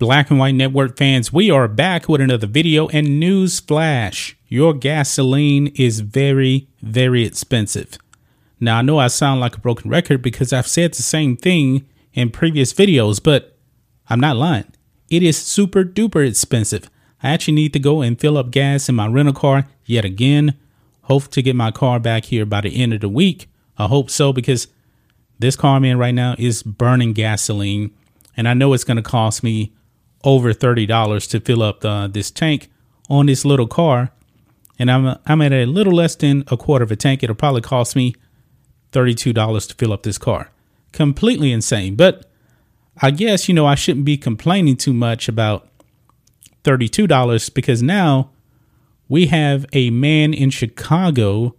[0.00, 4.34] Black and White Network fans, we are back with another video and news flash.
[4.48, 7.98] Your gasoline is very, very expensive.
[8.58, 11.86] Now, I know I sound like a broken record because I've said the same thing
[12.14, 13.58] in previous videos, but
[14.08, 14.72] I'm not lying.
[15.10, 16.88] It is super duper expensive.
[17.22, 20.56] I actually need to go and fill up gas in my rental car yet again.
[21.02, 23.50] Hope to get my car back here by the end of the week.
[23.76, 24.66] I hope so because
[25.38, 27.90] this car man right now is burning gasoline
[28.34, 29.74] and I know it's going to cost me
[30.24, 32.70] over $30 to fill up the, this tank
[33.08, 34.10] on this little car.
[34.78, 37.22] And I'm, I'm at a little less than a quarter of a tank.
[37.22, 38.14] It'll probably cost me
[38.92, 40.50] $32 to fill up this car.
[40.92, 41.96] Completely insane.
[41.96, 42.30] But
[43.00, 45.68] I guess, you know, I shouldn't be complaining too much about
[46.64, 48.30] $32 because now
[49.08, 51.54] we have a man in Chicago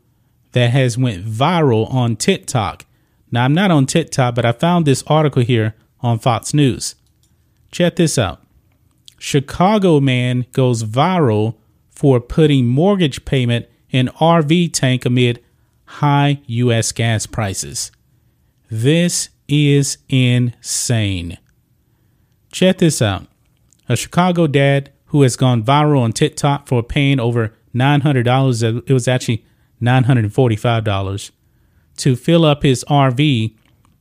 [0.52, 2.86] that has went viral on TikTok.
[3.32, 6.96] Now I'm not on TikTok, but I found this article here on Fox News.
[7.72, 8.41] Check this out.
[9.22, 11.54] Chicago man goes viral
[11.92, 15.40] for putting mortgage payment in RV tank amid
[15.86, 17.92] high US gas prices.
[18.72, 21.38] This is insane.
[22.52, 23.28] Check this out.
[23.88, 29.08] A Chicago dad who has gone viral on TikTok for paying over $900, it was
[29.08, 29.46] actually
[29.80, 31.32] $945,
[31.98, 33.56] to fill up his RV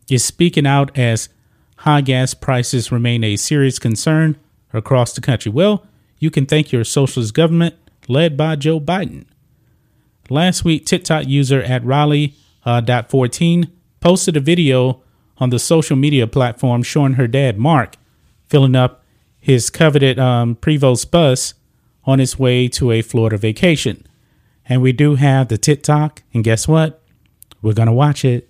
[0.09, 1.29] is speaking out as
[1.77, 4.39] high gas prices remain a serious concern
[4.73, 5.51] across the country.
[5.51, 5.87] Well,
[6.19, 7.75] you can thank your socialist government
[8.09, 9.27] led by Joe Biden.
[10.29, 13.69] Last week, TikTok user at Riley.14 uh,
[14.01, 15.03] posted a video
[15.39, 17.97] on the social media platform showing her dad, Mark,
[18.49, 19.03] filling up
[19.41, 21.55] his coveted um, Prevost bus
[22.05, 24.07] on his way to a Florida vacation.
[24.69, 27.03] And we do have the TikTok, and guess what?
[27.63, 28.49] We're going to watch it.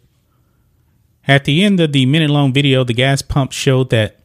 [1.27, 4.21] At the end of the minute long video, the gas pump showed that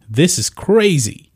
[0.10, 1.30] This is crazy.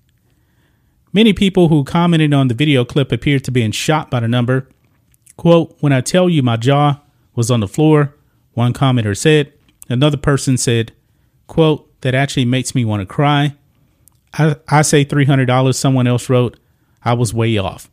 [1.13, 4.27] Many people who commented on the video clip appeared to be in shock by the
[4.27, 4.67] number.
[5.37, 7.01] Quote, when I tell you my jaw
[7.35, 8.15] was on the floor,
[8.55, 9.53] one commenter said.
[9.87, 10.91] Another person said,
[11.47, 13.55] quote, that actually makes me want to cry.
[14.33, 15.75] I, I say $300.
[15.75, 16.57] Someone else wrote,
[17.03, 17.89] I was way off.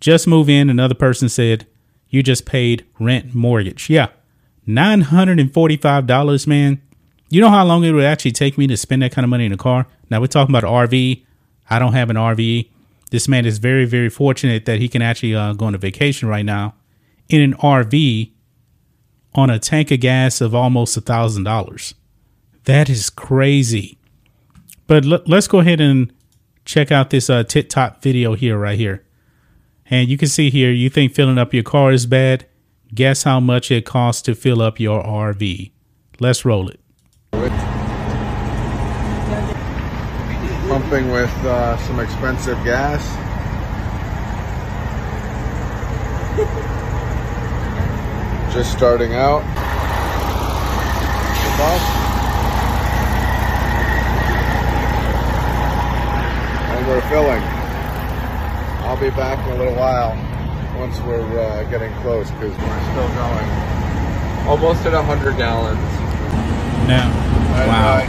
[0.00, 0.70] Just move in.
[0.70, 1.66] Another person said,
[2.08, 3.90] you just paid rent mortgage.
[3.90, 4.08] Yeah.
[4.68, 6.80] $945, man.
[7.28, 9.46] You know how long it would actually take me to spend that kind of money
[9.46, 9.86] in a car?
[10.10, 11.24] Now we're talking about RV.
[11.68, 12.68] I don't have an RV.
[13.10, 16.28] This man is very, very fortunate that he can actually uh, go on a vacation
[16.28, 16.74] right now
[17.28, 18.30] in an RV
[19.36, 21.94] on a tank of gas of almost a thousand dollars.
[22.64, 23.98] That is crazy.
[24.86, 26.12] But l- let's go ahead and
[26.64, 29.04] check out this uh, TikTok video here, right here.
[29.88, 32.46] And you can see here, you think filling up your car is bad?
[32.94, 35.70] Guess how much it costs to fill up your RV.
[36.18, 36.80] Let's roll it.
[40.68, 43.02] pumping with uh, some expensive gas.
[48.56, 49.42] Just starting out.
[56.72, 57.42] And we're filling.
[58.88, 60.16] I'll be back in a little while
[60.80, 63.48] once we're uh, getting close because we're still going.
[64.48, 65.76] Almost at 100 gallons.
[66.88, 67.04] No.
[67.68, 68.00] wow.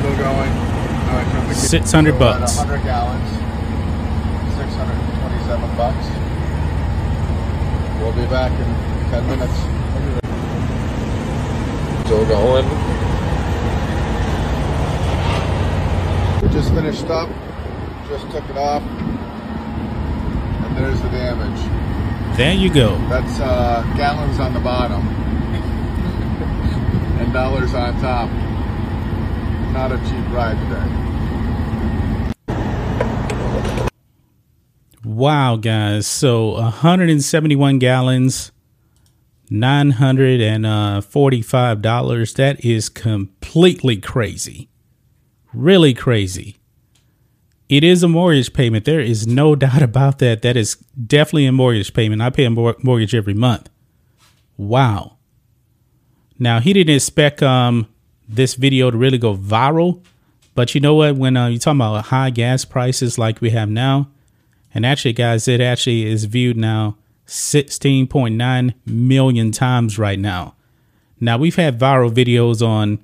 [0.00, 1.54] Still going.
[1.54, 2.58] 600 bucks.
[2.58, 3.30] 100 gallons,
[4.58, 6.06] 627 bucks.
[8.02, 9.75] We'll be back in 10 minutes.
[12.06, 12.64] Still going.
[16.40, 17.28] We just finished up,
[18.08, 18.82] just took it off,
[20.62, 22.36] and there's the damage.
[22.36, 22.96] There you go.
[23.08, 25.00] That's uh, gallons on the bottom
[27.18, 28.30] and dollars on top.
[29.72, 31.06] Not a cheap ride today.
[35.04, 36.06] Wow, guys.
[36.06, 38.52] So 171 gallons,
[39.50, 42.34] $945.
[42.34, 44.68] That is completely crazy.
[45.52, 46.56] Really crazy.
[47.68, 48.84] It is a mortgage payment.
[48.84, 50.42] There is no doubt about that.
[50.42, 50.76] That is
[51.06, 52.22] definitely a mortgage payment.
[52.22, 53.68] I pay a mortgage every month.
[54.56, 55.16] Wow.
[56.38, 57.88] Now, he didn't expect um,
[58.28, 60.04] this video to really go viral.
[60.54, 61.16] But you know what?
[61.16, 64.08] When uh, you're talking about high gas prices like we have now,
[64.72, 66.96] and actually, guys, it actually is viewed now
[67.26, 70.54] 16.9 million times right now.
[71.20, 72.98] Now we've had viral videos on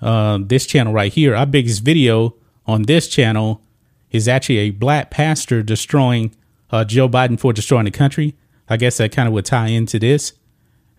[0.00, 1.34] uh, this channel right here.
[1.34, 2.34] Our biggest video
[2.66, 3.62] on this channel
[4.10, 6.34] is actually a black pastor destroying
[6.70, 8.36] uh, Joe Biden for destroying the country.
[8.68, 10.32] I guess that kind of would tie into this.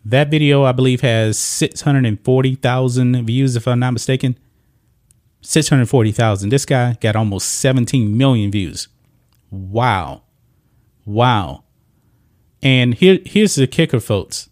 [0.04, 4.38] That video, I believe, has 640,000 views, if I'm not mistaken.
[5.42, 6.50] 640,000.
[6.50, 8.88] This guy got almost 17 million views.
[9.50, 10.24] Wow.
[11.06, 11.64] Wow.
[12.64, 14.50] And here, here's the kicker, folks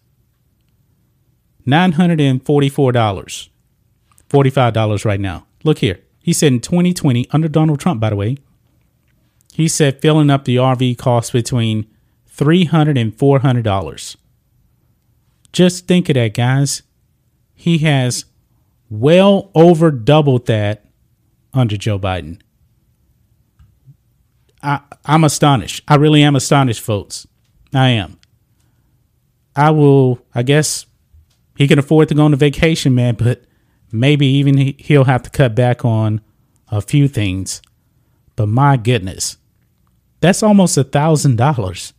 [1.66, 3.48] $944.
[4.28, 5.46] $45 right now.
[5.64, 6.00] Look here.
[6.20, 8.36] He said in 2020, under Donald Trump, by the way,
[9.52, 11.86] he said filling up the RV costs between
[12.34, 14.16] $300 and $400.
[15.52, 16.82] Just think of that, guys.
[17.54, 18.24] He has
[18.88, 20.84] well over doubled that
[21.52, 22.40] under Joe Biden.
[24.62, 25.82] I, I'm astonished.
[25.88, 27.26] I really am astonished, folks.
[27.74, 28.18] I am.
[29.54, 30.86] I will, I guess
[31.56, 33.44] he can afford to go on a vacation, man, but
[33.92, 36.20] maybe even he, he'll have to cut back on
[36.68, 37.60] a few things.
[38.36, 39.36] But my goodness,
[40.20, 41.92] that's almost a thousand dollars.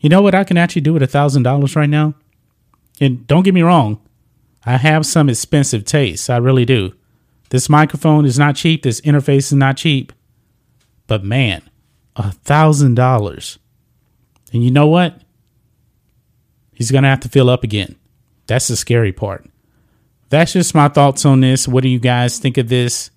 [0.00, 2.14] You know what I can actually do with a thousand dollars right now?
[3.00, 4.00] And don't get me wrong,
[4.64, 6.28] I have some expensive tastes.
[6.28, 6.92] I really do.
[7.50, 8.82] This microphone is not cheap.
[8.82, 10.12] This interface is not cheap.
[11.06, 11.62] But man,
[12.16, 13.58] a thousand dollars.
[14.52, 15.20] And you know what?
[16.72, 17.96] He's going to have to fill up again.
[18.46, 19.44] That's the scary part.
[20.30, 21.66] That's just my thoughts on this.
[21.66, 23.10] What do you guys think of this?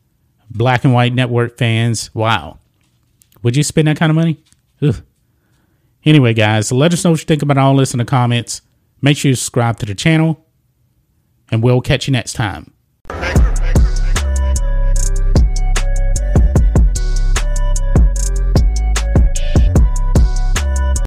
[0.50, 2.14] Black and white network fans.
[2.14, 2.60] Wow.
[3.44, 4.44] Would you spend that kind of money?
[4.82, 5.02] Ugh.
[6.04, 8.62] Anyway, guys, let us know what you think about all this in the comments.
[9.02, 10.46] Make sure you subscribe to the channel,
[11.52, 12.74] and we'll catch you next time.